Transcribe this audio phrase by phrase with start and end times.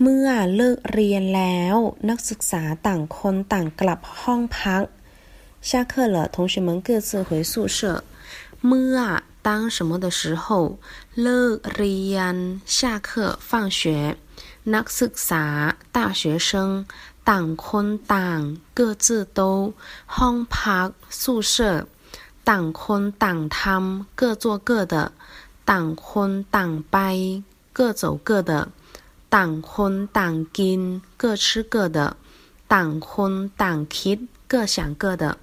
[0.00, 1.76] เมื่อเลิกเรียนแล้ว
[2.08, 4.82] นักศึกษาต่างคนต่างกลับห้องพัก
[5.68, 7.78] 下课了同学们各自回宿舍
[8.66, 8.98] เมื่อ
[9.46, 10.78] 当什么的时候
[11.22, 12.34] เลิกเรียน
[12.76, 12.78] 下
[13.08, 13.10] 课
[13.48, 13.80] 放学
[14.74, 15.44] นักศึกษา
[15.96, 16.50] 大学生
[17.30, 18.40] ต่างคนต่าง
[18.78, 19.06] 各自
[19.38, 19.40] 都
[20.16, 20.88] ห้องพัก
[21.20, 21.22] 宿
[21.54, 21.54] 舍
[22.48, 24.94] ต่างคนต่างทำ各做各的
[25.70, 26.96] ต่างคนต่างไป
[27.76, 28.52] 各走各的
[29.29, 32.15] 党荤党金各吃各的，
[32.67, 35.37] 党荤党吃各享各的。